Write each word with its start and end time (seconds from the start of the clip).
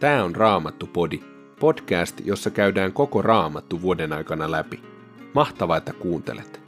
Tämä 0.00 0.24
on 0.24 0.36
Raamattu-podi, 0.36 1.20
podcast, 1.60 2.20
jossa 2.24 2.50
käydään 2.50 2.92
koko 2.92 3.22
Raamattu 3.22 3.82
vuoden 3.82 4.12
aikana 4.12 4.50
läpi. 4.50 4.82
Mahtavaa, 5.34 5.76
että 5.76 5.92
kuuntelet! 5.92 6.60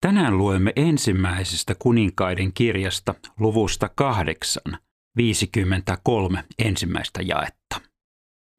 Tänään 0.00 0.38
luemme 0.38 0.72
ensimmäisestä 0.76 1.74
kuninkaiden 1.78 2.52
kirjasta 2.52 3.14
luvusta 3.40 3.90
8, 3.94 4.62
53 5.16 6.44
ensimmäistä 6.58 7.22
jaetta. 7.22 7.80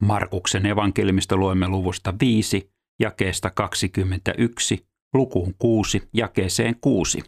Markuksen 0.04 0.66
evankelmista 0.66 1.38
luemme 1.38 1.68
luvusta 1.68 2.14
5, 2.22 2.72
jakeesta 3.00 3.50
21, 3.50 4.86
lukuun 5.14 5.54
6, 5.60 6.10
jakeeseen 6.14 6.76
6 6.82 7.24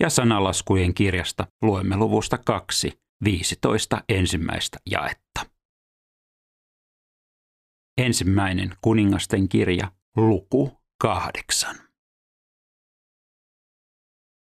ja 0.00 0.10
sanalaskujen 0.10 0.94
kirjasta 0.94 1.46
luemme 1.62 1.96
luvusta 1.96 2.38
2, 2.38 2.92
15 3.24 4.02
ensimmäistä 4.08 4.78
jaetta. 4.90 5.46
Ensimmäinen 7.98 8.74
kuningasten 8.80 9.48
kirja, 9.48 9.92
luku 10.16 10.72
8. 11.00 11.76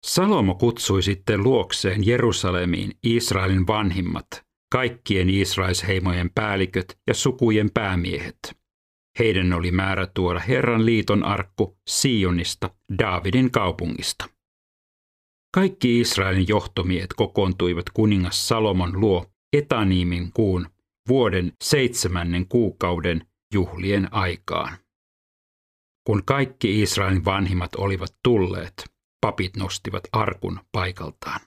Salomo 0.06 0.54
kutsui 0.54 1.02
sitten 1.02 1.42
luokseen 1.42 2.06
Jerusalemiin 2.06 2.92
Israelin 3.02 3.66
vanhimmat, 3.66 4.26
kaikkien 4.72 5.30
Israelsheimojen 5.30 6.30
päälliköt 6.34 6.98
ja 7.06 7.14
sukujen 7.14 7.70
päämiehet. 7.70 8.38
Heidän 9.18 9.52
oli 9.52 9.70
määrä 9.70 10.06
tuoda 10.06 10.40
Herran 10.40 10.86
liiton 10.86 11.24
arkku 11.24 11.78
Sionista, 11.90 12.70
Daavidin 12.98 13.50
kaupungista. 13.50 14.33
Kaikki 15.54 16.00
Israelin 16.00 16.48
johtomiehet 16.48 17.12
kokoontuivat 17.16 17.84
kuningas 17.94 18.48
Salomon 18.48 19.00
luo 19.00 19.26
Etaniimin 19.52 20.32
kuun 20.32 20.66
vuoden 21.08 21.52
seitsemännen 21.64 22.48
kuukauden 22.48 23.26
juhlien 23.54 24.14
aikaan. 24.14 24.76
Kun 26.06 26.24
kaikki 26.24 26.82
Israelin 26.82 27.24
vanhimmat 27.24 27.74
olivat 27.74 28.14
tulleet, 28.22 28.84
papit 29.20 29.56
nostivat 29.56 30.02
arkun 30.12 30.60
paikaltaan. 30.72 31.40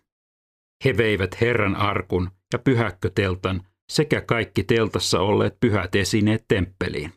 He 0.86 0.98
veivät 0.98 1.42
Herran 1.42 1.76
arkun 1.76 2.32
ja 2.54 2.60
pyhäkköteltan 2.60 3.68
sekä 3.92 4.22
kaikki 4.22 4.64
teltassa 4.64 5.20
olleet 5.20 5.60
pyhät 5.60 5.96
esineet 5.96 6.46
temppeliin. 6.48 7.14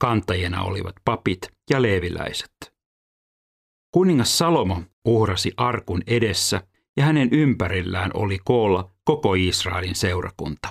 Kantajina 0.00 0.62
olivat 0.62 0.94
papit 1.04 1.52
ja 1.70 1.82
leeviläiset. 1.82 2.75
Kuningas 3.96 4.38
Salomo 4.38 4.82
uhrasi 5.04 5.52
arkun 5.56 6.02
edessä 6.06 6.62
ja 6.96 7.04
hänen 7.04 7.28
ympärillään 7.32 8.10
oli 8.14 8.38
koolla 8.44 8.90
koko 9.04 9.34
Israelin 9.34 9.94
seurakunta. 9.94 10.68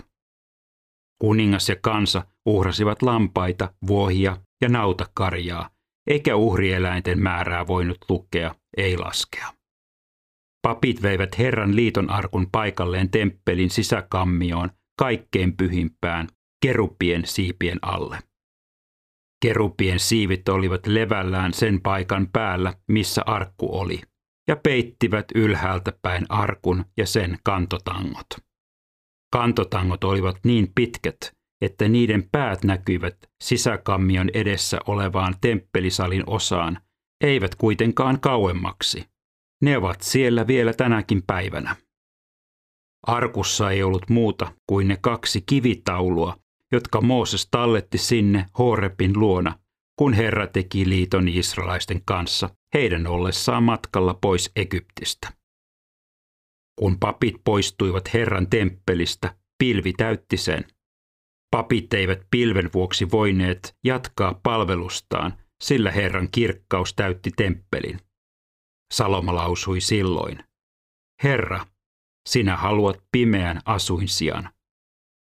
Kuningas 1.21 1.69
ja 1.69 1.75
kansa 1.81 2.25
uhrasivat 2.45 3.01
lampaita, 3.01 3.73
vuohia 3.87 4.37
ja 4.61 4.69
nautakarjaa, 4.69 5.69
eikä 6.07 6.35
uhrieläinten 6.35 7.19
määrää 7.19 7.67
voinut 7.67 7.97
lukea, 8.09 8.55
ei 8.77 8.97
laskea. 8.97 9.53
Papit 10.61 11.01
veivät 11.01 11.37
Herran 11.37 11.75
liiton 11.75 12.09
arkun 12.09 12.47
paikalleen 12.51 13.09
temppelin 13.09 13.69
sisäkammioon 13.69 14.69
kaikkein 14.99 15.57
pyhimpään 15.57 16.27
kerupien 16.65 17.25
siipien 17.25 17.79
alle. 17.81 18.19
Kerupien 19.41 19.99
siivit 19.99 20.49
olivat 20.49 20.87
levällään 20.87 21.53
sen 21.53 21.81
paikan 21.81 22.27
päällä, 22.33 22.73
missä 22.87 23.21
arkku 23.25 23.79
oli, 23.79 24.01
ja 24.47 24.55
peittivät 24.55 25.25
ylhäältä 25.35 25.93
päin 26.01 26.25
arkun 26.29 26.85
ja 26.97 27.07
sen 27.07 27.37
kantotangot. 27.43 28.27
Kantotangot 29.33 30.03
olivat 30.03 30.37
niin 30.45 30.71
pitkät, 30.75 31.17
että 31.61 31.87
niiden 31.87 32.29
päät 32.31 32.63
näkyivät 32.63 33.17
sisäkammion 33.43 34.29
edessä 34.33 34.79
olevaan 34.87 35.35
temppelisalin 35.41 36.23
osaan, 36.27 36.79
eivät 37.23 37.55
kuitenkaan 37.55 38.19
kauemmaksi. 38.19 39.05
Ne 39.63 39.77
ovat 39.77 40.01
siellä 40.01 40.47
vielä 40.47 40.73
tänäkin 40.73 41.23
päivänä. 41.27 41.75
Arkussa 43.07 43.71
ei 43.71 43.83
ollut 43.83 44.09
muuta 44.09 44.51
kuin 44.69 44.87
ne 44.87 44.97
kaksi 45.01 45.43
kivitaulua, 45.45 46.37
jotka 46.71 47.01
Mooses 47.01 47.47
talletti 47.51 47.97
sinne 47.97 48.45
Horepin 48.57 49.19
luona, 49.19 49.59
kun 49.99 50.13
Herra 50.13 50.47
teki 50.47 50.89
liiton 50.89 51.27
israelaisten 51.27 52.01
kanssa 52.05 52.49
heidän 52.73 53.07
ollessaan 53.07 53.63
matkalla 53.63 54.13
pois 54.13 54.51
Egyptistä. 54.55 55.33
Kun 56.79 56.99
papit 56.99 57.35
poistuivat 57.43 58.13
Herran 58.13 58.49
temppelistä, 58.49 59.35
pilvi 59.57 59.93
täytti 59.93 60.37
sen. 60.37 60.65
Papit 61.51 61.93
eivät 61.93 62.27
pilven 62.31 62.69
vuoksi 62.73 63.11
voineet 63.11 63.75
jatkaa 63.83 64.39
palvelustaan, 64.43 65.33
sillä 65.63 65.91
Herran 65.91 66.31
kirkkaus 66.31 66.93
täytti 66.93 67.31
temppelin. 67.31 67.99
Saloma 68.93 69.35
lausui 69.35 69.81
silloin, 69.81 70.39
Herra, 71.23 71.65
sinä 72.29 72.57
haluat 72.57 73.03
pimeän 73.11 73.61
asuinsian. 73.65 74.49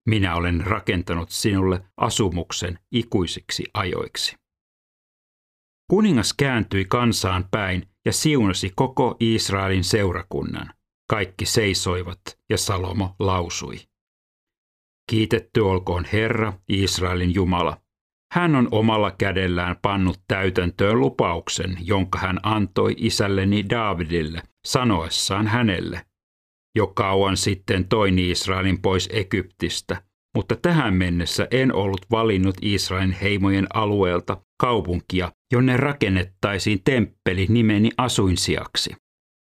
Minä 0.06 0.36
olen 0.36 0.60
rakentanut 0.66 1.30
sinulle 1.30 1.84
asumuksen 1.96 2.78
ikuisiksi 2.92 3.64
ajoiksi. 3.74 4.36
Kuningas 5.90 6.32
kääntyi 6.32 6.84
kansaan 6.84 7.48
päin 7.50 7.88
ja 8.04 8.12
siunasi 8.12 8.72
koko 8.74 9.16
Israelin 9.20 9.84
seurakunnan. 9.84 10.74
Kaikki 11.10 11.46
seisoivat 11.46 12.20
ja 12.50 12.58
Salomo 12.58 13.14
lausui. 13.18 13.76
Kiitetty 15.10 15.60
olkoon 15.60 16.04
Herra, 16.12 16.52
Israelin 16.68 17.34
Jumala. 17.34 17.80
Hän 18.32 18.56
on 18.56 18.68
omalla 18.70 19.10
kädellään 19.10 19.76
pannut 19.82 20.20
täytäntöön 20.28 21.00
lupauksen, 21.00 21.76
jonka 21.80 22.18
hän 22.18 22.40
antoi 22.42 22.94
isälleni 22.98 23.64
Davidille, 23.70 24.42
sanoessaan 24.66 25.46
hänelle, 25.46 26.06
jo 26.76 26.86
kauan 26.86 27.36
sitten 27.36 27.88
toin 27.88 28.18
Israelin 28.18 28.82
pois 28.82 29.08
Egyptistä, 29.12 30.02
mutta 30.36 30.56
tähän 30.56 30.94
mennessä 30.94 31.48
en 31.50 31.74
ollut 31.74 32.06
valinnut 32.10 32.56
Israelin 32.62 33.12
heimojen 33.12 33.66
alueelta 33.74 34.42
kaupunkia, 34.60 35.32
jonne 35.52 35.76
rakennettaisiin 35.76 36.80
temppeli 36.84 37.46
nimeni 37.48 37.90
asuinsiaksi. 37.98 38.96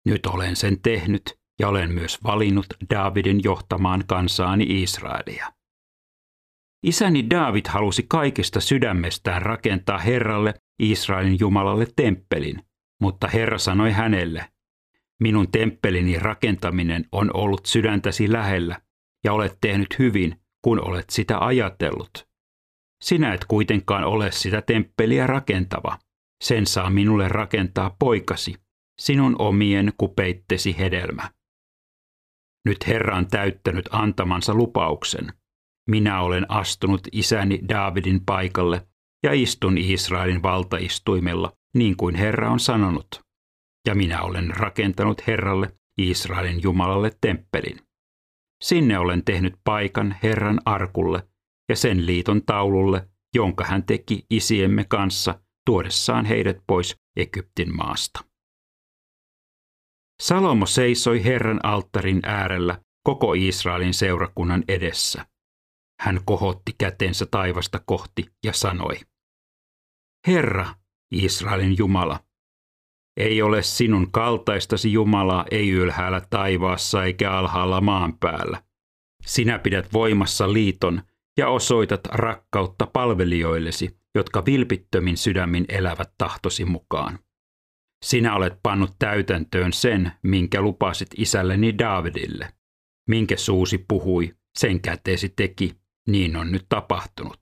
Nyt 0.06 0.26
olen 0.26 0.56
sen 0.56 0.82
tehnyt 0.82 1.24
ja 1.60 1.68
olen 1.68 1.94
myös 1.94 2.24
valinnut 2.24 2.66
Davidin 2.90 3.42
johtamaan 3.44 4.04
kansaani 4.08 4.84
Israelia. 4.84 5.54
Isäni 6.86 7.30
David 7.30 7.66
halusi 7.70 8.06
kaikesta 8.10 8.60
sydämestään 8.60 9.42
rakentaa 9.42 9.98
Herralle, 9.98 10.54
Israelin 10.80 11.38
Jumalalle 11.40 11.86
temppelin, 11.96 12.64
mutta 13.02 13.28
Herra 13.28 13.58
sanoi 13.58 13.92
hänelle, 13.92 14.46
Minun 15.22 15.52
temppelini 15.52 16.20
rakentaminen 16.20 17.06
on 17.12 17.32
ollut 17.34 17.66
sydäntäsi 17.66 18.32
lähellä, 18.32 18.82
ja 19.24 19.34
olet 19.34 19.58
tehnyt 19.62 20.00
hyvin, 20.00 20.42
kun 20.62 20.88
olet 20.88 21.10
sitä 21.10 21.46
ajatellut. 21.46 22.28
Sinä 23.04 23.34
et 23.34 23.46
kuitenkaan 23.46 24.04
ole 24.04 24.32
sitä 24.32 24.62
temppeliä 24.62 25.28
rakentava. 25.28 25.98
Sen 26.44 26.66
saa 26.68 26.90
minulle 26.90 27.28
rakentaa 27.28 27.96
poikasi, 28.00 28.56
sinun 29.02 29.36
omien 29.40 29.94
kupeittesi 29.98 30.78
hedelmä. 30.78 31.30
Nyt 32.66 32.88
Herra 32.88 33.18
on 33.18 33.28
täyttänyt 33.28 33.90
antamansa 33.92 34.54
lupauksen. 34.54 35.34
Minä 35.90 36.22
olen 36.22 36.52
astunut 36.52 37.02
isäni 37.12 37.60
Daavidin 37.70 38.26
paikalle 38.26 38.88
ja 39.24 39.34
istun 39.34 39.78
Israelin 39.78 40.44
valtaistuimella, 40.44 41.54
niin 41.76 41.98
kuin 41.98 42.16
Herra 42.16 42.52
on 42.52 42.60
sanonut 42.60 43.31
ja 43.88 43.96
minä 43.96 44.22
olen 44.22 44.50
rakentanut 44.50 45.28
Herralle, 45.28 45.72
Israelin 45.98 46.62
Jumalalle 46.64 47.12
temppelin. 47.22 47.80
Sinne 48.64 49.00
olen 49.00 49.26
tehnyt 49.26 49.54
paikan 49.64 50.16
Herran 50.24 50.62
arkulle 50.66 51.28
ja 51.70 51.76
sen 51.76 52.06
liiton 52.06 52.46
taululle, 52.46 53.10
jonka 53.36 53.66
hän 53.66 53.84
teki 53.84 54.26
isiemme 54.30 54.84
kanssa 54.84 55.40
tuodessaan 55.66 56.26
heidät 56.26 56.58
pois 56.68 56.96
Egyptin 57.16 57.76
maasta. 57.76 58.24
Salomo 60.22 60.66
seisoi 60.66 61.24
Herran 61.24 61.66
alttarin 61.66 62.20
äärellä 62.24 62.82
koko 63.04 63.34
Israelin 63.34 63.94
seurakunnan 63.94 64.64
edessä. 64.68 65.26
Hän 66.02 66.20
kohotti 66.26 66.76
kätensä 66.78 67.26
taivasta 67.32 67.82
kohti 67.86 68.26
ja 68.46 68.54
sanoi, 68.54 69.00
Herra, 70.28 70.76
Israelin 71.12 71.78
Jumala, 71.78 72.20
ei 73.22 73.42
ole 73.42 73.64
sinun 73.64 74.12
kaltaistasi 74.12 74.92
Jumalaa 74.94 75.46
ei 75.52 75.70
ylhäällä 75.70 76.22
taivaassa 76.30 77.06
eikä 77.06 77.32
alhaalla 77.32 77.82
maan 77.82 78.18
päällä. 78.18 78.64
Sinä 79.26 79.60
pidät 79.60 79.94
voimassa 79.94 80.54
liiton 80.54 81.02
ja 81.38 81.50
osoitat 81.50 82.06
rakkautta 82.06 82.88
palvelijoillesi, 82.88 83.98
jotka 84.16 84.46
vilpittömin 84.46 85.18
sydämin 85.18 85.66
elävät 85.70 86.14
tahtosi 86.18 86.66
mukaan. 86.66 87.20
Sinä 88.06 88.36
olet 88.36 88.54
pannut 88.64 88.96
täytäntöön 89.00 89.74
sen, 89.74 90.12
minkä 90.24 90.62
lupasit 90.62 91.10
isälleni 91.18 91.78
Davidille. 91.78 92.54
Minkä 93.10 93.38
suusi 93.38 93.78
puhui, 93.88 94.36
sen 94.60 94.82
käteesi 94.82 95.30
teki, 95.30 95.76
niin 96.08 96.36
on 96.36 96.52
nyt 96.52 96.66
tapahtunut. 96.70 97.40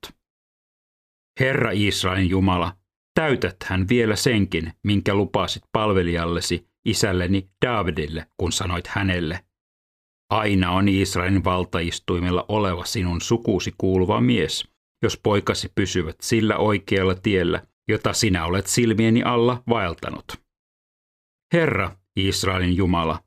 Herra 1.40 1.72
Israelin 1.74 2.30
Jumala, 2.30 2.79
täytät 3.14 3.56
hän 3.64 3.90
vielä 3.90 4.16
senkin, 4.16 4.74
minkä 4.84 5.14
lupasit 5.14 5.64
palvelijallesi 5.72 6.68
isälleni 6.86 7.50
Davidille, 7.66 8.26
kun 8.38 8.52
sanoit 8.52 8.88
hänelle. 8.88 9.46
Aina 10.30 10.72
on 10.72 10.90
Israelin 10.90 11.44
valtaistuimella 11.44 12.46
oleva 12.48 12.86
sinun 12.86 13.22
sukuusi 13.22 13.74
kuuluva 13.78 14.22
mies, 14.22 14.68
jos 15.04 15.20
poikasi 15.24 15.72
pysyvät 15.76 16.16
sillä 16.22 16.58
oikealla 16.58 17.16
tiellä, 17.16 17.64
jota 17.88 18.14
sinä 18.14 18.46
olet 18.46 18.68
silmieni 18.68 19.24
alla 19.24 19.64
vaeltanut. 19.70 20.26
Herra, 21.54 21.92
Israelin 22.16 22.78
Jumala, 22.78 23.20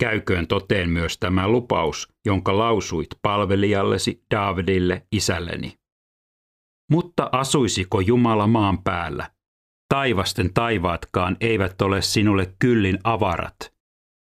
käyköön 0.00 0.46
toteen 0.46 0.90
myös 0.90 1.18
tämä 1.18 1.48
lupaus, 1.48 2.08
jonka 2.26 2.58
lausuit 2.58 3.08
palvelijallesi 3.22 4.22
Davidille 4.34 5.06
isälleni. 5.12 5.81
Mutta 6.92 7.28
asuisiko 7.32 8.00
Jumala 8.00 8.46
maan 8.46 8.82
päällä? 8.82 9.30
Taivasten 9.88 10.54
taivaatkaan 10.54 11.36
eivät 11.40 11.82
ole 11.82 12.02
sinulle 12.02 12.54
kyllin 12.58 12.98
avarat. 13.04 13.74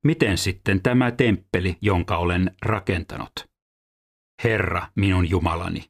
Miten 0.06 0.38
sitten 0.38 0.82
tämä 0.82 1.10
temppeli, 1.10 1.76
jonka 1.80 2.16
olen 2.16 2.56
rakentanut? 2.62 3.32
Herra, 4.44 4.86
minun 4.96 5.30
Jumalani, 5.30 5.84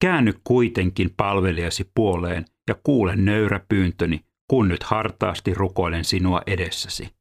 käänny 0.00 0.34
kuitenkin 0.44 1.14
palvelijasi 1.16 1.90
puoleen 1.94 2.44
ja 2.68 2.74
kuule 2.82 3.16
nöyrä 3.16 3.60
pyyntöni, 3.68 4.20
kun 4.50 4.68
nyt 4.68 4.82
hartaasti 4.82 5.54
rukoilen 5.54 6.04
sinua 6.04 6.42
edessäsi. 6.46 7.14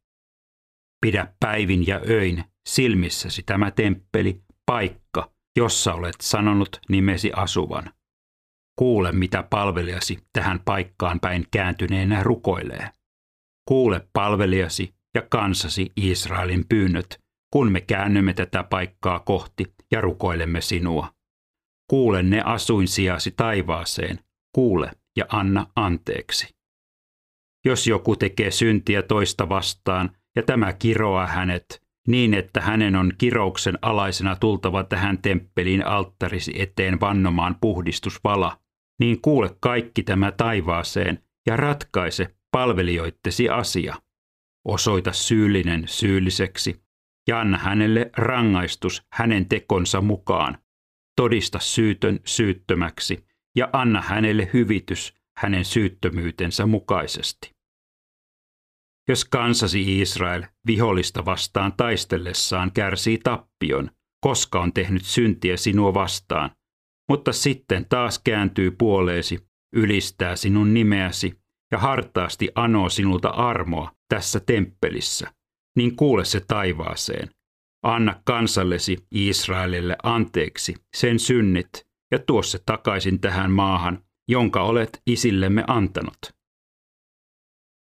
Pidä 1.06 1.34
päivin 1.40 1.88
ja 1.88 2.02
öin 2.10 2.44
silmissäsi 2.68 3.44
tämä 3.44 3.72
temppeli, 3.72 4.42
paikka, 4.66 5.32
jossa 5.58 5.94
olet 5.94 6.22
sanonut 6.22 6.80
nimesi 6.90 7.32
asuvan. 7.36 7.94
Kuule, 8.76 9.12
mitä 9.12 9.44
palvelijasi 9.50 10.20
tähän 10.34 10.60
paikkaan 10.66 11.20
päin 11.20 11.48
kääntyneenä 11.52 12.24
rukoilee. 12.24 12.90
Kuule 13.68 14.08
palvelijasi 14.14 14.96
ja 15.16 15.22
kansasi 15.22 15.92
Israelin 15.96 16.66
pyynnöt, 16.70 17.20
kun 17.54 17.72
me 17.72 17.82
käännymme 17.82 18.34
tätä 18.34 18.64
paikkaa 18.64 19.20
kohti 19.20 19.74
ja 19.92 20.02
rukoilemme 20.02 20.62
sinua. 20.62 21.14
Kuule 21.90 22.24
ne 22.24 22.42
asuinsijasi 22.46 23.32
taivaaseen, 23.32 24.20
kuule 24.56 24.92
ja 25.18 25.26
anna 25.30 25.68
anteeksi. 25.76 26.56
Jos 27.66 27.88
joku 27.88 28.16
tekee 28.16 28.52
syntiä 28.52 29.02
toista 29.02 29.50
vastaan 29.50 30.12
ja 30.36 30.44
tämä 30.44 30.74
kiroaa 30.74 31.28
hänet, 31.28 31.84
niin 32.08 32.34
että 32.34 32.62
hänen 32.62 32.96
on 32.96 33.12
kirouksen 33.18 33.78
alaisena 33.82 34.36
tultava 34.36 34.84
tähän 34.84 35.18
temppeliin 35.22 35.88
alttarisi 35.88 36.62
eteen 36.62 37.00
vannomaan 37.00 37.56
puhdistusvala, 37.62 38.58
niin 39.00 39.22
kuule 39.22 39.56
kaikki 39.60 40.04
tämä 40.04 40.32
taivaaseen 40.32 41.24
ja 41.48 41.58
ratkaise 41.58 42.36
palvelijoittesi 42.52 43.50
asia. 43.50 43.96
Osoita 44.68 45.12
syyllinen 45.12 45.84
syylliseksi 45.88 46.84
ja 47.28 47.40
anna 47.40 47.58
hänelle 47.58 48.12
rangaistus 48.18 49.04
hänen 49.14 49.50
tekonsa 49.50 50.02
mukaan. 50.02 50.58
Todista 51.16 51.60
syytön 51.60 52.20
syyttömäksi 52.26 53.26
ja 53.56 53.70
anna 53.74 54.02
hänelle 54.02 54.50
hyvitys 54.54 55.14
hänen 55.38 55.66
syyttömyytensä 55.66 56.66
mukaisesti. 56.66 57.54
Jos 59.10 59.26
kansasi 59.26 60.02
Israel 60.02 60.44
vihollista 60.68 61.26
vastaan 61.26 61.74
taistellessaan 61.74 62.72
kärsii 62.72 63.18
tappion, 63.18 63.92
koska 64.22 64.60
on 64.62 64.74
tehnyt 64.74 65.06
syntiä 65.06 65.58
sinua 65.58 65.94
vastaan, 65.94 66.52
mutta 67.10 67.34
sitten 67.34 67.86
taas 67.90 68.20
kääntyy 68.20 68.72
puoleesi, 68.72 69.48
ylistää 69.76 70.36
sinun 70.36 70.74
nimeäsi 70.74 71.34
ja 71.72 71.78
hartaasti 71.78 72.50
anoo 72.56 72.90
sinulta 72.90 73.30
armoa 73.30 73.92
tässä 74.10 74.40
temppelissä, 74.40 75.34
niin 75.78 75.96
kuule 75.96 76.26
se 76.26 76.40
taivaaseen. 76.40 77.30
Anna 77.84 78.22
kansallesi 78.26 78.98
Israelille 79.12 79.96
anteeksi 80.04 80.76
sen 80.96 81.20
synnit 81.20 81.70
ja 82.12 82.20
tuo 82.20 82.44
se 82.44 82.60
takaisin 82.66 83.20
tähän 83.20 83.52
maahan, 83.52 84.04
jonka 84.30 84.64
olet 84.64 85.02
isillemme 85.08 85.64
antanut. 85.68 86.18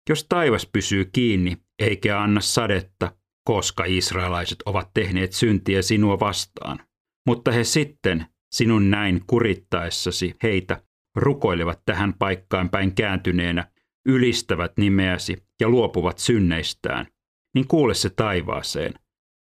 Jos 0.10 0.26
taivas 0.30 0.70
pysyy 0.74 1.06
kiinni 1.06 1.58
eikä 1.80 2.22
anna 2.22 2.42
sadetta, 2.42 3.16
koska 3.48 3.84
israelaiset 3.88 4.62
ovat 4.66 4.90
tehneet 4.94 5.34
syntiä 5.34 5.82
sinua 5.82 6.20
vastaan, 6.20 6.80
mutta 7.28 7.52
he 7.52 7.64
sitten 7.64 8.26
sinun 8.56 8.92
näin 8.92 9.22
kurittaessasi 9.28 10.36
heitä 10.44 10.82
rukoilevat 11.16 11.82
tähän 11.86 12.14
paikkaan 12.14 12.70
päin 12.70 12.96
kääntyneenä, 12.96 13.72
ylistävät 14.06 14.78
nimeäsi 14.78 15.38
ja 15.60 15.70
luopuvat 15.70 16.20
synneistään, 16.20 17.08
niin 17.56 17.68
kuule 17.68 17.94
se 17.94 18.10
taivaaseen. 18.10 18.94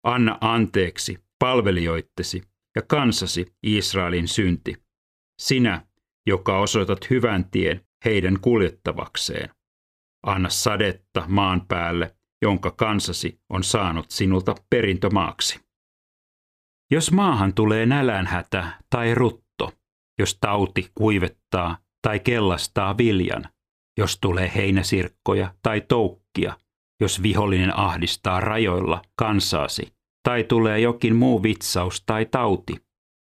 Anna 0.03 0.37
anteeksi 0.41 1.17
palvelijoittesi 1.39 2.41
ja 2.75 2.81
kansasi 2.81 3.45
Israelin 3.63 4.27
synti. 4.27 4.75
Sinä, 5.41 5.87
joka 6.27 6.59
osoitat 6.59 7.09
hyvän 7.09 7.45
tien 7.51 7.81
heidän 8.05 8.39
kuljettavakseen. 8.41 9.49
Anna 10.23 10.49
sadetta 10.49 11.23
maan 11.27 11.67
päälle, 11.67 12.15
jonka 12.41 12.71
kansasi 12.71 13.39
on 13.49 13.63
saanut 13.63 14.11
sinulta 14.11 14.55
perintömaaksi. 14.69 15.68
Jos 16.91 17.11
maahan 17.11 17.53
tulee 17.53 17.85
nälänhätä 17.85 18.67
tai 18.89 19.15
rutto, 19.15 19.71
jos 20.19 20.37
tauti 20.41 20.91
kuivettaa 20.95 21.77
tai 22.01 22.19
kellastaa 22.19 22.97
viljan, 22.97 23.45
jos 23.97 24.17
tulee 24.21 24.51
heinäsirkkoja 24.55 25.53
tai 25.61 25.81
toukkia, 25.81 26.53
jos 27.01 27.23
vihollinen 27.23 27.77
ahdistaa 27.77 28.39
rajoilla 28.39 29.01
kansaasi, 29.15 29.93
tai 30.23 30.43
tulee 30.43 30.79
jokin 30.79 31.15
muu 31.15 31.43
vitsaus 31.43 32.03
tai 32.05 32.25
tauti, 32.25 32.75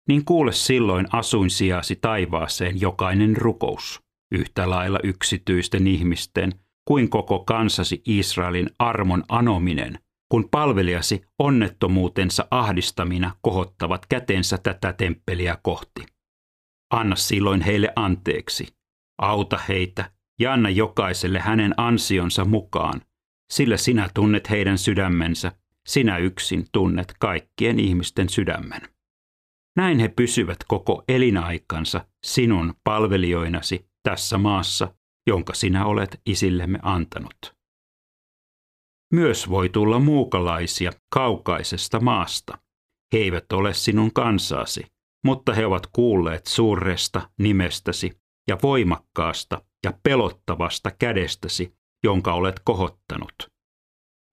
niin 0.08 0.26
kuule 0.26 0.52
silloin 0.52 1.08
asuinsijasi 1.12 1.96
taivaaseen 1.96 2.82
jokainen 2.82 3.38
rukous, 3.38 4.02
yhtä 4.32 4.70
lailla 4.70 5.00
yksityisten 5.04 5.88
ihmisten 5.88 6.54
kuin 6.88 7.10
koko 7.10 7.40
kansasi 7.40 8.02
Israelin 8.06 8.70
armon 8.80 9.24
anominen, 9.30 10.00
kun 10.30 10.50
palvelijasi 10.50 11.22
onnettomuutensa 11.40 12.48
ahdistamina 12.52 13.36
kohottavat 13.42 14.06
kätensä 14.06 14.58
tätä 14.58 14.94
temppeliä 14.94 15.58
kohti. 15.64 16.06
Anna 16.94 17.16
silloin 17.16 17.62
heille 17.62 17.94
anteeksi, 17.96 18.68
auta 19.22 19.60
heitä 19.70 20.12
ja 20.40 20.54
anna 20.54 20.70
jokaiselle 20.70 21.40
hänen 21.40 21.74
ansionsa 21.78 22.46
mukaan, 22.46 23.02
sillä 23.54 23.78
sinä 23.78 24.10
tunnet 24.14 24.50
heidän 24.50 24.78
sydämensä, 24.78 25.52
sinä 25.88 26.18
yksin 26.18 26.66
tunnet 26.72 27.14
kaikkien 27.20 27.80
ihmisten 27.80 28.30
sydämen. 28.30 28.82
Näin 29.76 30.00
he 30.00 30.08
pysyvät 30.08 30.58
koko 30.68 31.04
elinaikansa 31.08 32.06
sinun 32.26 32.74
palvelijoinasi 32.84 33.90
tässä 34.04 34.38
maassa, 34.38 34.96
jonka 35.28 35.54
sinä 35.54 35.86
olet 35.86 36.22
isillemme 36.26 36.80
antanut. 36.82 37.55
Myös 39.14 39.50
voi 39.50 39.70
tulla 39.70 40.00
muukalaisia 40.00 40.92
kaukaisesta 41.14 42.00
maasta. 42.00 42.58
He 43.14 43.18
eivät 43.18 43.52
ole 43.54 43.74
sinun 43.74 44.14
kansaasi, 44.14 44.86
mutta 45.26 45.54
he 45.54 45.66
ovat 45.66 45.88
kuulleet 45.88 46.48
suuresta 46.48 47.30
nimestäsi 47.40 48.12
ja 48.48 48.58
voimakkaasta 48.64 49.62
ja 49.86 49.94
pelottavasta 50.04 50.92
kädestäsi, 50.92 51.76
jonka 52.04 52.34
olet 52.34 52.60
kohottanut. 52.60 53.36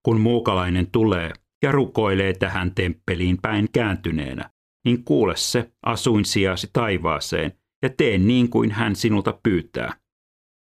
Kun 0.04 0.20
muukalainen 0.20 0.90
tulee 0.90 1.32
ja 1.62 1.72
rukoilee 1.72 2.32
tähän 2.32 2.74
temppeliin 2.74 3.38
päin 3.42 3.68
kääntyneenä, 3.72 4.50
niin 4.84 5.04
kuule 5.04 5.36
se 5.36 5.72
asuinsijasi 5.86 6.70
taivaaseen 6.72 7.52
ja 7.82 7.90
tee 7.90 8.18
niin 8.18 8.50
kuin 8.50 8.70
hän 8.70 8.96
sinulta 8.96 9.40
pyytää. 9.42 9.96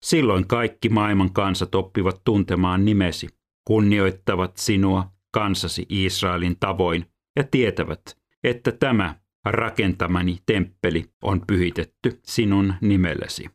Silloin 0.04 0.48
kaikki 0.48 0.90
maailman 0.90 1.34
kansat 1.34 1.76
oppivat 1.76 2.22
tuntemaan 2.24 2.86
nimesi 2.86 3.28
kunnioittavat 3.66 4.58
sinua 4.58 5.12
kansasi 5.34 5.86
Israelin 5.90 6.58
tavoin 6.60 7.06
ja 7.36 7.44
tietävät, 7.44 8.18
että 8.44 8.72
tämä 8.72 9.16
rakentamani 9.46 10.38
temppeli 10.46 11.06
on 11.24 11.42
pyhitetty 11.48 12.20
sinun 12.24 12.74
nimellesi. 12.82 13.50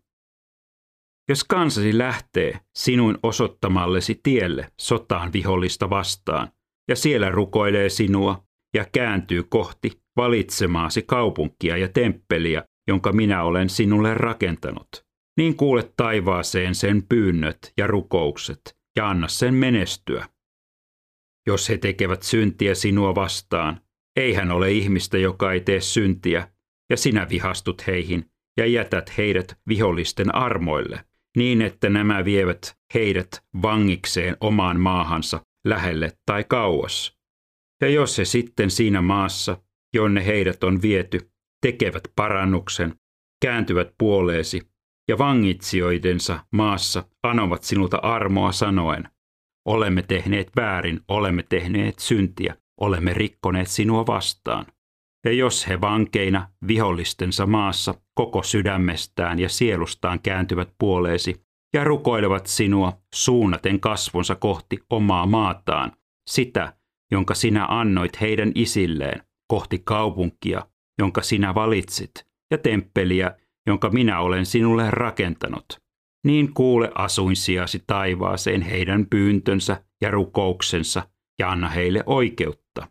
Jos 1.29 1.45
kansasi 1.45 1.99
lähtee 1.99 2.61
sinun 2.77 3.19
osoittamallesi 3.23 4.21
tielle 4.23 4.73
sotaan 4.81 5.33
vihollista 5.33 5.91
vastaan 5.91 6.49
ja 6.89 6.97
siellä 6.97 7.31
rukoilee 7.31 7.89
sinua 7.89 8.45
ja 8.75 8.85
kääntyy 8.93 9.43
kohti 9.43 9.93
valitsemaasi 10.17 11.03
kaupunkia 11.03 11.77
ja 11.77 11.89
temppeliä, 11.89 12.65
jonka 12.89 13.13
minä 13.13 13.43
olen 13.43 13.69
sinulle 13.69 14.15
rakentanut, 14.15 14.89
niin 15.37 15.57
kuule 15.57 15.93
taivaaseen 15.97 16.75
sen 16.75 17.03
pyynnöt 17.09 17.73
ja 17.77 17.87
rukoukset 17.87 18.78
ja 18.99 19.09
anna 19.09 19.29
sen 19.29 19.55
menestyä. 19.55 20.29
Jos 21.47 21.69
he 21.69 21.79
tekevät 21.79 22.23
syntiä 22.23 22.75
sinua 22.75 23.15
vastaan, 23.15 23.81
ei 24.17 24.35
hän 24.35 24.51
ole 24.51 24.73
ihmistä, 24.73 25.19
joka 25.19 25.53
ei 25.53 25.61
tee 25.61 25.81
syntiä, 25.81 26.49
ja 26.91 26.97
sinä 26.97 27.27
vihastut 27.31 27.87
heihin 27.87 28.31
ja 28.57 28.67
jätät 28.67 29.19
heidät 29.19 29.59
vihollisten 29.69 30.35
armoille, 30.35 31.05
niin 31.37 31.63
että 31.63 31.91
nämä 31.91 32.25
vievät 32.25 32.77
heidät 32.95 33.29
vangikseen 33.63 34.37
omaan 34.41 34.81
maahansa 34.81 35.41
lähelle 35.65 36.13
tai 36.27 36.45
kauas. 36.45 37.19
Ja 37.83 37.89
jos 37.89 38.19
he 38.19 38.25
sitten 38.25 38.71
siinä 38.71 39.03
maassa, 39.03 39.63
jonne 39.95 40.27
heidät 40.27 40.65
on 40.65 40.83
viety, 40.83 41.31
tekevät 41.63 42.03
parannuksen, 42.17 42.95
kääntyvät 43.43 43.95
puoleesi 43.99 44.63
ja 45.09 45.19
vangitsijoidensa 45.19 46.45
maassa 46.53 47.05
anovat 47.23 47.63
sinulta 47.63 47.97
armoa 47.97 48.53
sanoen, 48.53 49.09
olemme 49.69 50.03
tehneet 50.03 50.51
väärin, 50.57 51.01
olemme 51.09 51.43
tehneet 51.43 51.99
syntiä, 51.99 52.57
olemme 52.81 53.15
rikkoneet 53.15 53.69
sinua 53.69 54.07
vastaan. 54.07 54.67
Ja 55.25 55.33
jos 55.33 55.69
he 55.69 55.81
vankeina 55.81 56.49
vihollistensa 56.69 57.47
maassa 57.47 57.95
koko 58.15 58.43
sydämestään 58.43 59.39
ja 59.39 59.49
sielustaan 59.49 60.21
kääntyvät 60.21 60.69
puoleesi 60.79 61.43
ja 61.75 61.85
rukoilevat 61.85 62.47
sinua 62.47 62.93
suunnaten 63.15 63.81
kasvonsa 63.81 64.35
kohti 64.35 64.79
omaa 64.91 65.27
maataan, 65.27 65.93
sitä, 66.31 66.77
jonka 67.13 67.35
sinä 67.35 67.67
annoit 67.69 68.21
heidän 68.21 68.53
isilleen, 68.55 69.23
kohti 69.49 69.79
kaupunkia, 69.85 70.67
jonka 70.99 71.23
sinä 71.23 71.55
valitsit, 71.55 72.27
ja 72.51 72.59
temppeliä, 72.59 73.35
jonka 73.69 73.91
minä 73.91 74.21
olen 74.21 74.47
sinulle 74.47 74.91
rakentanut. 74.91 75.67
Niin 76.27 76.55
kuule 76.55 76.91
asuinsiasi 76.95 77.83
taivaaseen 77.87 78.63
heidän 78.63 79.07
pyyntönsä 79.07 79.85
ja 80.03 80.11
rukouksensa 80.11 81.09
ja 81.39 81.51
anna 81.51 81.69
heille 81.69 82.03
oikeutta. 82.07 82.89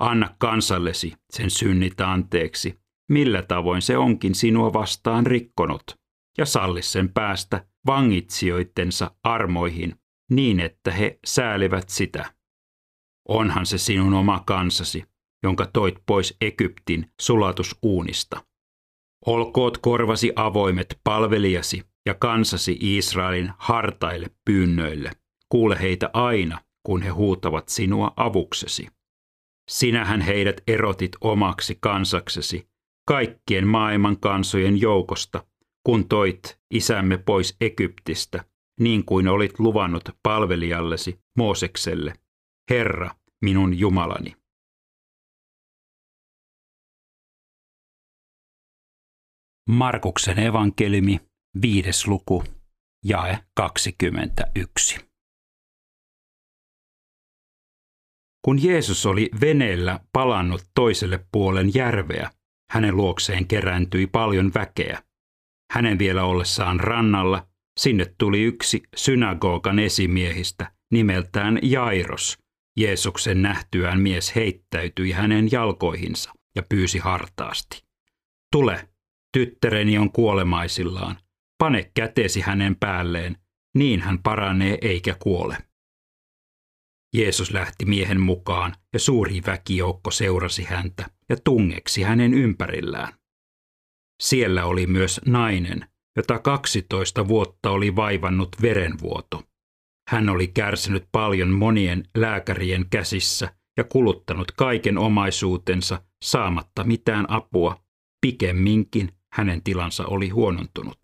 Anna 0.00 0.34
kansallesi 0.38 1.12
sen 1.32 1.50
synnit 1.50 2.00
anteeksi, 2.00 2.80
millä 3.10 3.42
tavoin 3.42 3.82
se 3.82 3.96
onkin 3.96 4.34
sinua 4.34 4.72
vastaan 4.72 5.26
rikkonut, 5.26 5.84
ja 6.38 6.46
salli 6.46 6.82
sen 6.82 7.12
päästä 7.12 7.66
vangitsijoittensa 7.86 9.10
armoihin 9.22 9.94
niin, 10.30 10.60
että 10.60 10.90
he 10.90 11.18
säälivät 11.26 11.88
sitä. 11.88 12.34
Onhan 13.28 13.66
se 13.66 13.78
sinun 13.78 14.14
oma 14.14 14.42
kansasi, 14.46 15.04
jonka 15.42 15.66
toit 15.66 15.94
pois 16.06 16.36
Egyptin 16.40 17.10
sulatusuunista. 17.20 18.44
Olkoot 19.26 19.78
korvasi 19.78 20.32
avoimet 20.36 21.00
palvelijasi 21.04 21.82
ja 22.06 22.14
kansasi 22.14 22.78
Israelin 22.80 23.52
hartaille 23.58 24.26
pyynnöille. 24.44 25.10
Kuule 25.48 25.80
heitä 25.80 26.10
aina, 26.12 26.60
kun 26.86 27.02
he 27.02 27.08
huutavat 27.08 27.68
sinua 27.68 28.12
avuksesi. 28.16 28.88
Sinähän 29.70 30.20
heidät 30.20 30.60
erotit 30.66 31.12
omaksi 31.20 31.78
kansaksesi, 31.80 32.68
kaikkien 33.08 33.66
maailman 33.66 34.20
kansojen 34.20 34.80
joukosta, 34.80 35.44
kun 35.86 36.08
toit 36.08 36.58
isämme 36.70 37.18
pois 37.18 37.56
Egyptistä, 37.60 38.44
niin 38.80 39.04
kuin 39.04 39.28
olit 39.28 39.58
luvannut 39.58 40.08
palvelijallesi 40.22 41.20
Moosekselle. 41.38 42.12
Herra, 42.70 43.10
minun 43.42 43.78
Jumalani. 43.78 44.36
Markuksen 49.70 50.38
evankeliumi, 50.38 51.20
viides 51.62 52.06
luku, 52.06 52.44
jae 53.04 53.38
21. 53.54 54.98
Kun 58.44 58.62
Jeesus 58.62 59.06
oli 59.06 59.30
veneellä 59.40 60.00
palannut 60.12 60.62
toiselle 60.74 61.26
puolen 61.32 61.74
järveä, 61.74 62.30
hänen 62.72 62.96
luokseen 62.96 63.46
kerääntyi 63.46 64.06
paljon 64.06 64.52
väkeä. 64.54 65.02
Hänen 65.72 65.98
vielä 65.98 66.24
ollessaan 66.24 66.80
rannalla, 66.80 67.46
sinne 67.80 68.14
tuli 68.18 68.42
yksi 68.42 68.82
synagogan 68.96 69.78
esimiehistä 69.78 70.72
nimeltään 70.92 71.58
Jairos. 71.62 72.38
Jeesuksen 72.76 73.42
nähtyään 73.42 74.00
mies 74.00 74.34
heittäytyi 74.34 75.12
hänen 75.12 75.48
jalkoihinsa 75.52 76.32
ja 76.56 76.62
pyysi 76.62 76.98
hartaasti. 76.98 77.82
Tule, 78.52 78.88
tyttäreni 79.32 79.98
on 79.98 80.12
kuolemaisillaan. 80.12 81.16
Pane 81.58 81.90
kätesi 81.94 82.40
hänen 82.40 82.76
päälleen, 82.76 83.36
niin 83.78 84.00
hän 84.00 84.18
paranee 84.22 84.78
eikä 84.82 85.16
kuole. 85.22 85.58
Jeesus 87.16 87.52
lähti 87.52 87.84
miehen 87.84 88.20
mukaan 88.20 88.74
ja 88.92 88.98
suuri 88.98 89.40
väkijoukko 89.46 90.10
seurasi 90.10 90.64
häntä 90.64 91.10
ja 91.28 91.36
tungeksi 91.44 92.02
hänen 92.02 92.34
ympärillään. 92.34 93.12
Siellä 94.22 94.64
oli 94.64 94.86
myös 94.86 95.20
nainen, 95.26 95.88
jota 96.16 96.38
12 96.38 97.28
vuotta 97.28 97.70
oli 97.70 97.96
vaivannut 97.96 98.48
verenvuoto. 98.62 99.42
Hän 100.10 100.28
oli 100.28 100.48
kärsinyt 100.48 101.08
paljon 101.12 101.50
monien 101.50 102.04
lääkärien 102.16 102.86
käsissä 102.90 103.54
ja 103.76 103.84
kuluttanut 103.84 104.52
kaiken 104.52 104.98
omaisuutensa 104.98 106.02
saamatta 106.24 106.84
mitään 106.84 107.30
apua, 107.30 107.76
pikemminkin 108.20 109.15
hänen 109.36 109.62
tilansa 109.62 110.06
oli 110.06 110.28
huonontunut. 110.28 110.98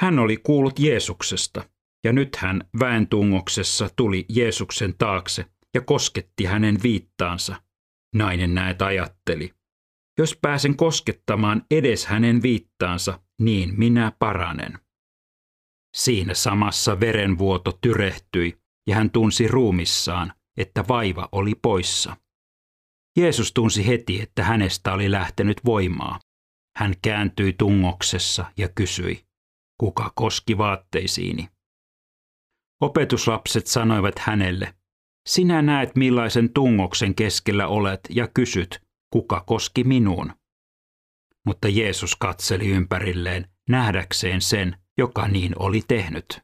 Hän 0.00 0.18
oli 0.18 0.36
kuullut 0.36 0.78
Jeesuksesta, 0.78 1.68
ja 2.04 2.12
nyt 2.12 2.36
hän 2.36 2.68
väentungoksessa 2.80 3.90
tuli 3.96 4.26
Jeesuksen 4.28 4.94
taakse 4.98 5.44
ja 5.74 5.80
kosketti 5.80 6.44
hänen 6.44 6.82
viittaansa. 6.82 7.62
Nainen 8.14 8.54
näet 8.54 8.82
ajatteli, 8.82 9.54
jos 10.18 10.38
pääsen 10.42 10.76
koskettamaan 10.76 11.62
edes 11.70 12.06
hänen 12.06 12.42
viittaansa, 12.42 13.20
niin 13.40 13.74
minä 13.78 14.12
paranen. 14.18 14.78
Siinä 15.96 16.34
samassa 16.34 17.00
verenvuoto 17.00 17.78
tyrehtyi 17.80 18.58
ja 18.88 18.94
hän 18.94 19.10
tunsi 19.10 19.48
ruumissaan, 19.48 20.32
että 20.56 20.84
vaiva 20.88 21.28
oli 21.32 21.54
poissa. 21.62 22.16
Jeesus 23.18 23.52
tunsi 23.52 23.86
heti, 23.86 24.20
että 24.20 24.44
hänestä 24.44 24.92
oli 24.92 25.10
lähtenyt 25.10 25.60
voimaa. 25.64 26.20
Hän 26.76 26.94
kääntyi 27.02 27.52
tungoksessa 27.52 28.44
ja 28.56 28.68
kysyi, 28.68 29.24
kuka 29.80 30.12
koski 30.14 30.58
vaatteisiini. 30.58 31.48
Opetuslapset 32.80 33.66
sanoivat 33.66 34.18
hänelle, 34.18 34.74
sinä 35.28 35.62
näet 35.62 35.96
millaisen 35.96 36.52
tungoksen 36.52 37.14
keskellä 37.14 37.68
olet 37.68 38.00
ja 38.10 38.28
kysyt, 38.34 38.82
kuka 39.12 39.40
koski 39.46 39.84
minuun. 39.84 40.32
Mutta 41.46 41.68
Jeesus 41.68 42.16
katseli 42.16 42.68
ympärilleen 42.68 43.48
nähdäkseen 43.68 44.40
sen, 44.40 44.76
joka 44.98 45.28
niin 45.28 45.52
oli 45.58 45.82
tehnyt. 45.88 46.40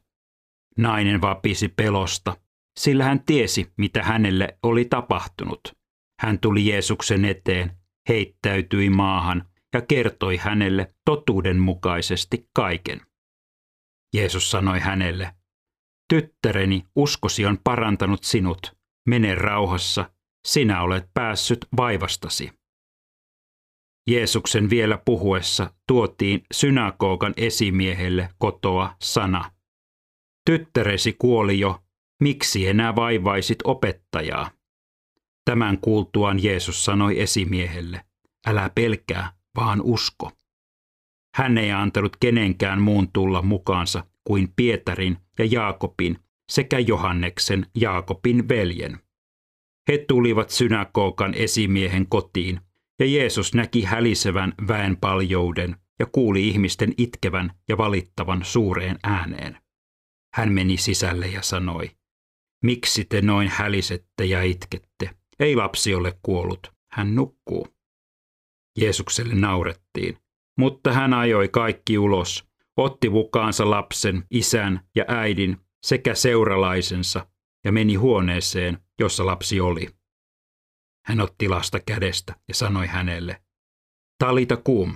Nainen 0.77 1.21
vapisi 1.21 1.67
pelosta, 1.67 2.37
sillä 2.79 3.03
hän 3.03 3.23
tiesi, 3.25 3.73
mitä 3.77 4.03
hänelle 4.03 4.57
oli 4.63 4.85
tapahtunut. 4.85 5.73
Hän 6.19 6.39
tuli 6.39 6.67
Jeesuksen 6.67 7.25
eteen, 7.25 7.77
heittäytyi 8.09 8.89
maahan 8.89 9.50
ja 9.73 9.81
kertoi 9.81 10.37
hänelle 10.37 10.95
totuudenmukaisesti 11.05 12.49
kaiken. 12.53 13.01
Jeesus 14.13 14.51
sanoi 14.51 14.79
hänelle, 14.79 15.33
Tyttäreni, 16.11 16.85
uskosi 16.95 17.45
on 17.45 17.57
parantanut 17.63 18.23
sinut. 18.23 18.77
Mene 19.07 19.35
rauhassa, 19.35 20.11
sinä 20.47 20.81
olet 20.81 21.09
päässyt 21.13 21.65
vaivastasi. 21.77 22.51
Jeesuksen 24.07 24.69
vielä 24.69 24.97
puhuessa 25.05 25.73
tuotiin 25.87 26.43
synagogan 26.53 27.33
esimiehelle 27.37 28.29
kotoa 28.37 28.95
sana. 29.01 29.51
Tyttäresi 30.45 31.13
kuoli 31.13 31.59
jo, 31.59 31.83
miksi 32.21 32.67
enää 32.67 32.95
vaivaisit 32.95 33.59
opettajaa? 33.63 34.51
Tämän 35.45 35.77
kuultuaan 35.77 36.43
Jeesus 36.43 36.85
sanoi 36.85 37.21
esimiehelle, 37.21 38.05
älä 38.47 38.69
pelkää, 38.75 39.33
vaan 39.55 39.81
usko. 39.81 40.31
Hän 41.35 41.57
ei 41.57 41.71
antanut 41.71 42.17
kenenkään 42.19 42.81
muun 42.81 43.11
tulla 43.13 43.41
mukaansa 43.41 44.03
kuin 44.23 44.53
Pietarin 44.55 45.17
ja 45.39 45.45
Jaakobin 45.45 46.19
sekä 46.51 46.79
Johanneksen 46.79 47.65
Jaakobin 47.75 48.49
veljen. 48.49 48.99
He 49.89 50.05
tulivat 50.07 50.49
synagogan 50.49 51.33
esimiehen 51.33 52.07
kotiin, 52.07 52.61
ja 52.99 53.05
Jeesus 53.05 53.53
näki 53.53 53.83
hälisevän 53.83 54.53
väen 54.67 54.97
paljouden 54.97 55.75
ja 55.99 56.05
kuuli 56.05 56.47
ihmisten 56.47 56.93
itkevän 56.97 57.53
ja 57.69 57.77
valittavan 57.77 58.45
suureen 58.45 58.99
ääneen. 59.03 59.57
Hän 60.35 60.51
meni 60.51 60.77
sisälle 60.77 61.27
ja 61.27 61.41
sanoi, 61.41 61.91
miksi 62.63 63.05
te 63.05 63.21
noin 63.21 63.47
hälisette 63.47 64.25
ja 64.25 64.43
itkette? 64.43 65.09
Ei 65.39 65.55
lapsi 65.55 65.95
ole 65.95 66.19
kuollut, 66.21 66.73
hän 66.91 67.15
nukkuu. 67.15 67.67
Jeesukselle 68.77 69.35
naurettiin, 69.35 70.17
mutta 70.57 70.93
hän 70.93 71.13
ajoi 71.13 71.49
kaikki 71.49 71.97
ulos, 71.97 72.47
otti 72.77 73.09
mukaansa 73.09 73.69
lapsen, 73.69 74.23
isän 74.31 74.87
ja 74.95 75.05
äidin 75.07 75.57
sekä 75.83 76.15
seuralaisensa 76.15 77.27
ja 77.65 77.71
meni 77.71 77.95
huoneeseen, 77.95 78.77
jossa 78.99 79.25
lapsi 79.25 79.59
oli. 79.59 79.87
Hän 81.05 81.19
otti 81.19 81.49
lasta 81.49 81.79
kädestä 81.79 82.35
ja 82.47 82.53
sanoi 82.53 82.87
hänelle, 82.87 83.41
Talita 84.21 84.57
kum. 84.57 84.95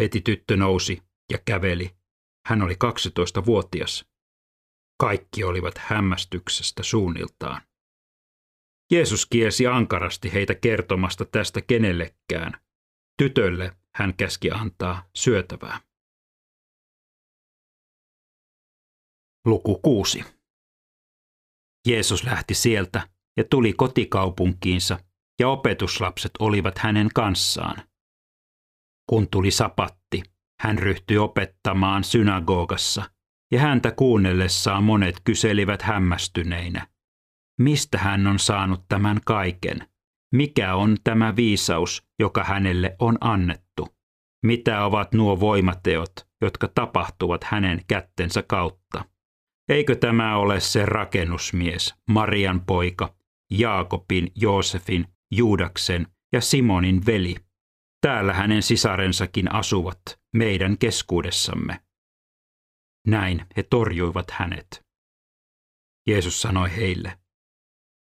Heti 0.00 0.20
tyttö 0.20 0.56
nousi 0.56 1.02
ja 1.32 1.38
käveli. 1.44 1.90
Hän 2.46 2.62
oli 2.62 2.74
12-vuotias. 2.74 4.04
Kaikki 5.00 5.44
olivat 5.44 5.78
hämmästyksestä 5.78 6.82
suunniltaan. 6.82 7.62
Jeesus 8.92 9.26
kielsi 9.26 9.66
ankarasti 9.66 10.32
heitä 10.32 10.54
kertomasta 10.54 11.24
tästä 11.24 11.60
kenellekään. 11.60 12.60
Tytölle 13.16 13.76
hän 13.94 14.14
käski 14.16 14.50
antaa 14.50 15.04
syötävää. 15.14 15.80
Luku 19.46 19.78
6. 19.78 20.24
Jeesus 21.88 22.24
lähti 22.24 22.54
sieltä 22.54 23.08
ja 23.36 23.44
tuli 23.44 23.72
kotikaupunkiinsa, 23.72 24.98
ja 25.40 25.48
opetuslapset 25.48 26.30
olivat 26.38 26.78
hänen 26.78 27.08
kanssaan. 27.14 27.82
Kun 29.10 29.28
tuli 29.28 29.50
sapatti, 29.50 30.22
hän 30.60 30.78
ryhtyi 30.78 31.18
opettamaan 31.18 32.04
synagogassa, 32.04 33.10
ja 33.52 33.60
häntä 33.60 33.90
kuunnellessaan 33.90 34.84
monet 34.84 35.16
kyselivät 35.24 35.82
hämmästyneinä, 35.82 36.86
mistä 37.60 37.98
hän 37.98 38.26
on 38.26 38.38
saanut 38.38 38.84
tämän 38.88 39.20
kaiken, 39.26 39.91
mikä 40.32 40.74
on 40.74 40.96
tämä 41.04 41.36
viisaus, 41.36 42.06
joka 42.18 42.44
hänelle 42.44 42.96
on 42.98 43.18
annettu, 43.20 43.88
mitä 44.46 44.84
ovat 44.84 45.12
nuo 45.14 45.40
voimateot, 45.40 46.12
jotka 46.40 46.68
tapahtuvat 46.68 47.44
hänen 47.44 47.80
kättensä 47.88 48.42
kautta. 48.42 49.04
Eikö 49.68 49.96
tämä 49.96 50.36
ole 50.36 50.60
se 50.60 50.86
rakennusmies, 50.86 51.94
Marian 52.08 52.60
poika, 52.66 53.14
Jaakobin, 53.50 54.32
Joosefin, 54.36 55.06
Juudaksen 55.30 56.06
ja 56.32 56.40
Simonin 56.40 57.06
veli? 57.06 57.34
Täällä 58.00 58.32
hänen 58.32 58.62
sisarensakin 58.62 59.52
asuvat 59.52 60.02
meidän 60.36 60.78
keskuudessamme. 60.78 61.80
Näin 63.06 63.46
he 63.56 63.62
torjuivat 63.62 64.30
hänet. 64.30 64.84
Jeesus 66.06 66.42
sanoi 66.42 66.76
heille, 66.76 67.18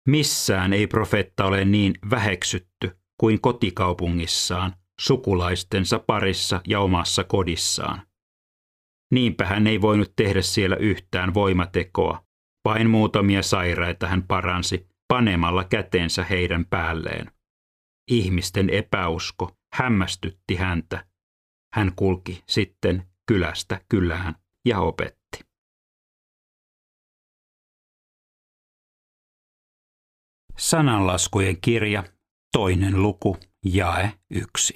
Missään 0.08 0.72
ei 0.72 0.86
profeetta 0.86 1.44
ole 1.44 1.64
niin 1.64 1.94
väheksytty 2.10 2.98
kuin 3.20 3.40
kotikaupungissaan, 3.40 4.74
sukulaistensa 5.00 5.98
parissa 5.98 6.60
ja 6.68 6.80
omassa 6.80 7.24
kodissaan. 7.24 8.02
Niinpä 9.12 9.46
hän 9.46 9.66
ei 9.66 9.80
voinut 9.80 10.12
tehdä 10.16 10.42
siellä 10.42 10.76
yhtään 10.76 11.34
voimatekoa, 11.34 12.24
vain 12.64 12.90
muutamia 12.90 13.42
sairaita 13.42 14.06
hän 14.06 14.22
paransi 14.22 14.88
panemalla 15.08 15.64
käteensä 15.64 16.24
heidän 16.24 16.66
päälleen. 16.66 17.32
Ihmisten 18.10 18.70
epäusko 18.70 19.56
hämmästytti 19.74 20.56
häntä. 20.56 21.06
Hän 21.74 21.92
kulki 21.96 22.42
sitten 22.48 23.06
kylästä 23.26 23.80
kylään 23.88 24.34
ja 24.66 24.80
opetti. 24.80 25.21
Sananlaskujen 30.58 31.60
kirja, 31.60 32.04
toinen 32.52 33.02
luku, 33.02 33.36
jae 33.64 34.12
yksi. 34.30 34.74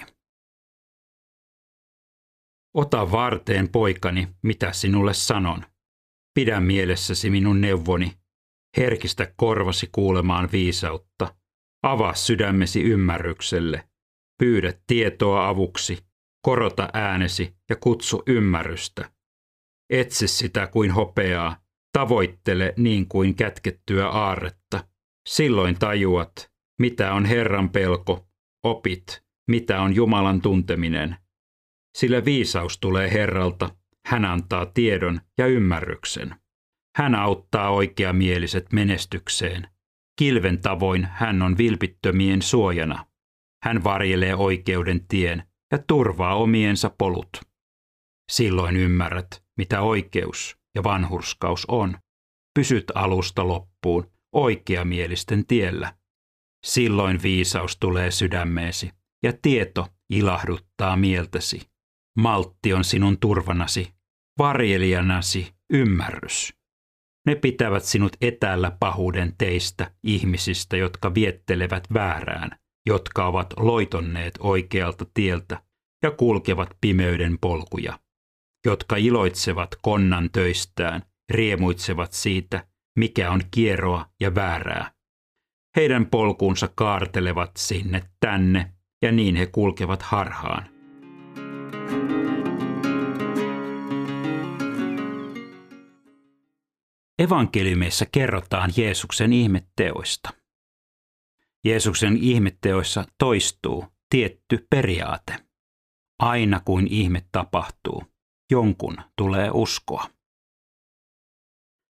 Ota 2.75 3.13
varteen, 3.13 3.69
poikani, 3.69 4.29
mitä 4.43 4.73
sinulle 4.73 5.15
sanon. 5.15 5.65
Pidä 6.35 6.61
mielessäsi 6.61 7.31
minun 7.31 7.61
neuvoni. 7.61 8.13
Herkistä 8.77 9.33
korvasi 9.37 9.89
kuulemaan 9.93 10.49
viisautta. 10.53 11.35
Avaa 11.83 12.15
sydämesi 12.15 12.83
ymmärrykselle. 12.83 13.89
Pyydä 14.39 14.75
tietoa 14.87 15.49
avuksi. 15.49 16.07
Korota 16.43 16.89
äänesi 16.93 17.57
ja 17.71 17.77
kutsu 17.77 18.23
ymmärrystä. 18.27 19.11
Etsi 19.91 20.29
sitä 20.29 20.67
kuin 20.67 20.91
hopeaa. 20.91 21.65
Tavoittele 21.93 22.75
niin 22.77 23.09
kuin 23.09 23.35
kätkettyä 23.35 24.09
aarretta. 24.09 24.89
Silloin 25.27 25.79
tajuat, 25.79 26.51
mitä 26.81 27.13
on 27.13 27.25
Herran 27.25 27.71
pelko, 27.71 28.29
opit, 28.65 29.23
mitä 29.51 29.81
on 29.83 29.95
Jumalan 29.95 30.41
tunteminen– 30.41 31.17
sillä 31.97 32.25
viisaus 32.25 32.79
tulee 32.79 33.13
Herralta, 33.13 33.71
hän 34.07 34.25
antaa 34.25 34.67
tiedon 34.67 35.21
ja 35.39 35.47
ymmärryksen. 35.47 36.35
Hän 36.97 37.15
auttaa 37.15 37.71
oikeamieliset 37.71 38.73
menestykseen. 38.73 39.69
Kilven 40.19 40.61
tavoin 40.61 41.05
hän 41.05 41.43
on 41.43 41.59
vilpittömien 41.59 42.43
suojana. 42.43 43.07
Hän 43.65 43.85
varjelee 43.85 44.35
oikeuden 44.35 45.07
tien 45.09 45.43
ja 45.73 45.79
turvaa 45.87 46.35
omiensa 46.35 46.91
polut. 46.99 47.41
Silloin 48.33 48.77
ymmärrät, 48.77 49.43
mitä 49.59 49.81
oikeus 49.81 50.57
ja 50.75 50.85
vanhurskaus 50.85 51.67
on. 51.69 51.99
Pysyt 52.55 52.85
alusta 52.95 53.49
loppuun 53.49 54.11
oikeamielisten 54.37 55.47
tiellä. 55.47 55.95
Silloin 56.67 57.23
viisaus 57.23 57.77
tulee 57.77 58.11
sydämeesi 58.11 58.91
ja 59.23 59.33
tieto 59.43 59.87
ilahduttaa 60.11 60.97
mieltäsi. 60.97 61.61
Maltti 62.19 62.75
on 62.75 62.85
sinun 62.85 63.19
turvanasi, 63.19 63.93
varjelijanasi 64.39 65.55
ymmärrys. 65.73 66.55
Ne 67.27 67.35
pitävät 67.35 67.85
sinut 67.85 68.17
etäällä 68.21 68.77
pahuuden 68.81 69.35
teistä, 69.39 69.91
ihmisistä, 70.03 70.77
jotka 70.77 71.15
viettelevät 71.15 71.85
väärään, 71.95 72.51
jotka 72.87 73.27
ovat 73.27 73.55
loitonneet 73.57 74.35
oikealta 74.39 75.07
tieltä 75.15 75.63
ja 76.03 76.11
kulkevat 76.11 76.77
pimeyden 76.81 77.39
polkuja, 77.41 77.99
jotka 78.67 78.97
iloitsevat 78.97 79.71
konnan 79.83 80.31
töistään, 80.33 81.03
riemuitsevat 81.31 82.13
siitä, 82.13 82.67
mikä 82.97 83.31
on 83.31 83.41
kieroa 83.51 84.07
ja 84.21 84.35
väärää. 84.35 84.91
Heidän 85.77 86.07
polkuunsa 86.07 86.69
kaartelevat 86.75 87.51
sinne 87.57 88.03
tänne, 88.21 88.73
ja 89.03 89.13
niin 89.13 89.37
he 89.37 89.47
kulkevat 89.47 90.03
harhaan. 90.03 90.77
Evankeliumissa 97.19 98.07
kerrotaan 98.13 98.71
Jeesuksen 98.77 99.33
ihmetteoista. 99.33 100.31
Jeesuksen 101.65 102.17
ihmetteoissa 102.17 103.05
toistuu 103.19 103.85
tietty 104.11 104.67
periaate. 104.71 105.37
Aina 106.19 106.61
kuin 106.65 106.87
ihme 106.87 107.23
tapahtuu, 107.33 108.05
jonkun 108.51 108.97
tulee 109.17 109.51
uskoa. 109.51 110.16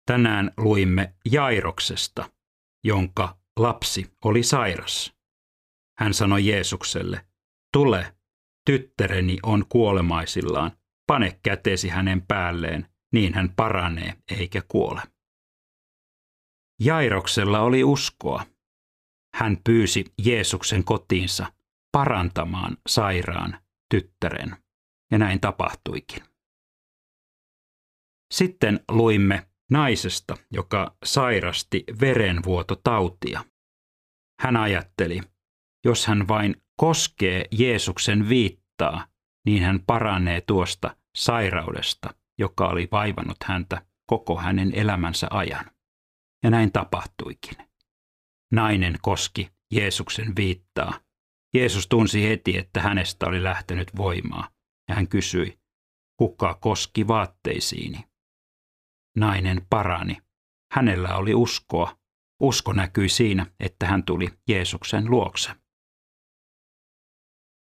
Tänään 0.06 0.50
luimme 0.56 1.14
Jairoksesta, 1.32 2.30
jonka 2.84 3.38
lapsi 3.56 4.12
oli 4.24 4.42
sairas. 4.42 5.14
Hän 5.98 6.14
sanoi 6.14 6.46
Jeesukselle, 6.46 7.26
tule, 7.72 8.16
tyttäreni 8.66 9.38
on 9.42 9.66
kuolemaisillaan, 9.68 10.72
pane 11.06 11.38
kätesi 11.42 11.88
hänen 11.88 12.22
päälleen, 12.22 12.88
niin 13.12 13.34
hän 13.34 13.52
paranee 13.56 14.14
eikä 14.38 14.62
kuole. 14.68 15.02
Jairoksella 16.80 17.60
oli 17.60 17.84
uskoa. 17.84 18.46
Hän 19.34 19.58
pyysi 19.64 20.04
Jeesuksen 20.24 20.84
kotiinsa 20.84 21.52
parantamaan 21.92 22.76
sairaan 22.88 23.58
tyttären, 23.90 24.56
ja 25.10 25.18
näin 25.18 25.40
tapahtuikin. 25.40 26.22
Sitten 28.32 28.80
luimme 28.88 29.46
naisesta, 29.72 30.36
joka 30.50 30.96
sairasti 31.04 31.84
verenvuototautia. 32.00 33.44
Hän 34.40 34.56
ajatteli, 34.56 35.20
jos 35.84 36.06
hän 36.06 36.28
vain 36.28 36.56
koskee 36.76 37.44
Jeesuksen 37.50 38.28
viittaa, 38.28 39.06
niin 39.46 39.62
hän 39.62 39.80
paranee 39.86 40.40
tuosta 40.40 40.96
sairaudesta, 41.16 42.14
joka 42.38 42.68
oli 42.68 42.88
vaivannut 42.92 43.36
häntä 43.44 43.86
koko 44.06 44.38
hänen 44.38 44.74
elämänsä 44.74 45.26
ajan. 45.30 45.64
Ja 46.44 46.50
näin 46.50 46.72
tapahtuikin. 46.72 47.58
Nainen 48.52 48.98
koski 49.02 49.50
Jeesuksen 49.74 50.36
viittaa. 50.36 51.00
Jeesus 51.54 51.86
tunsi 51.88 52.28
heti, 52.28 52.58
että 52.58 52.80
hänestä 52.80 53.26
oli 53.26 53.42
lähtenyt 53.42 53.96
voimaa, 53.96 54.48
ja 54.88 54.94
hän 54.94 55.08
kysyi, 55.08 55.58
kuka 56.16 56.54
koski 56.54 57.08
vaatteisiini? 57.08 58.11
Nainen 59.16 59.66
parani. 59.70 60.16
Hänellä 60.72 61.16
oli 61.16 61.34
uskoa. 61.34 61.96
Usko 62.42 62.72
näkyi 62.72 63.08
siinä, 63.08 63.46
että 63.60 63.86
hän 63.86 64.04
tuli 64.04 64.28
Jeesuksen 64.48 65.10
luokse. 65.10 65.50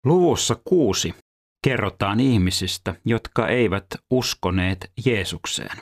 Luvussa 0.04 0.56
kuusi 0.64 1.14
kerrotaan 1.64 2.20
ihmisistä, 2.20 2.94
jotka 3.04 3.48
eivät 3.48 3.86
uskoneet 4.10 4.92
Jeesukseen. 5.06 5.76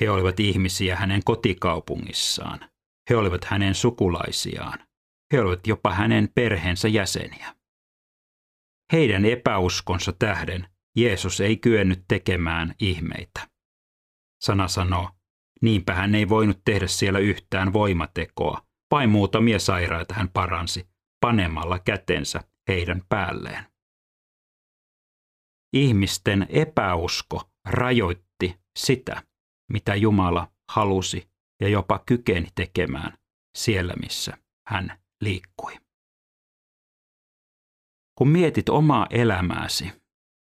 He 0.00 0.10
olivat 0.10 0.40
ihmisiä 0.40 0.96
hänen 0.96 1.24
kotikaupungissaan. 1.24 2.70
He 3.10 3.16
olivat 3.16 3.44
hänen 3.44 3.74
sukulaisiaan. 3.74 4.78
He 5.32 5.40
olivat 5.40 5.66
jopa 5.66 5.92
hänen 5.92 6.28
perheensä 6.34 6.88
jäseniä. 6.88 7.54
Heidän 8.92 9.24
epäuskonsa 9.24 10.12
tähden 10.12 10.68
Jeesus 10.96 11.40
ei 11.40 11.56
kyennyt 11.56 12.04
tekemään 12.08 12.74
ihmeitä. 12.80 13.48
Sana 14.44 14.68
sanoo, 14.68 15.10
niinpä 15.62 15.94
hän 15.94 16.14
ei 16.14 16.28
voinut 16.28 16.60
tehdä 16.64 16.86
siellä 16.86 17.18
yhtään 17.18 17.72
voimatekoa, 17.72 18.66
vain 18.90 19.10
muutamia 19.10 19.58
sairaita 19.58 20.14
hän 20.14 20.28
paransi, 20.28 20.88
panemalla 21.20 21.78
kätensä 21.78 22.40
heidän 22.68 23.02
päälleen. 23.08 23.64
Ihmisten 25.72 26.46
epäusko 26.48 27.50
rajoitti 27.68 28.60
sitä, 28.78 29.22
mitä 29.72 29.94
Jumala 29.94 30.52
halusi 30.70 31.30
ja 31.60 31.68
jopa 31.68 32.02
kykeni 32.06 32.48
tekemään 32.54 33.18
siellä, 33.56 33.94
missä 33.94 34.38
hän 34.68 35.02
liikkui. 35.20 35.76
Kun 38.18 38.28
mietit 38.28 38.68
omaa 38.68 39.06
elämääsi, 39.10 39.92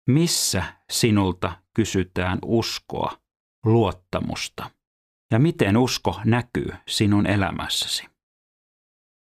missä 0.08 0.64
sinulta 0.90 1.62
kysytään 1.76 2.38
uskoa, 2.44 3.21
luottamusta 3.64 4.70
ja 5.32 5.38
miten 5.38 5.76
usko 5.76 6.20
näkyy 6.24 6.74
sinun 6.88 7.26
elämässäsi? 7.26 8.06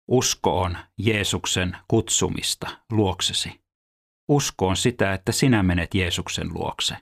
Usko 0.08 0.62
on 0.62 0.78
Jeesuksen 0.98 1.78
kutsumista 1.88 2.70
luoksesi. 2.92 3.62
Usko 4.30 4.68
on 4.68 4.78
sitä, 4.78 5.14
että 5.14 5.32
sinä 5.32 5.64
menet 5.64 5.94
Jeesuksen 5.94 6.54
luokse. 6.54 6.98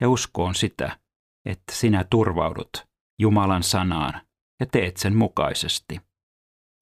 Ja 0.00 0.08
usko 0.08 0.44
on 0.44 0.54
sitä, 0.54 0.98
että 1.44 1.72
sinä 1.72 2.04
turvaudut 2.10 2.86
Jumalan 3.18 3.62
sanaan 3.62 4.20
ja 4.60 4.66
teet 4.66 4.96
sen 4.96 5.16
mukaisesti. 5.16 6.00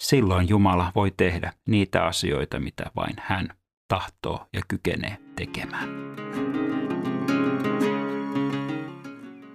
Silloin 0.03 0.49
Jumala 0.49 0.93
voi 0.95 1.11
tehdä 1.17 1.53
niitä 1.69 2.05
asioita, 2.05 2.61
mitä 2.61 2.91
vain 2.97 3.15
hän 3.19 3.49
tahtoo 3.89 4.49
ja 4.53 4.63
kykenee 4.69 5.19
tekemään. 5.37 5.89